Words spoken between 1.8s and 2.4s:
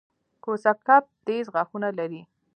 لري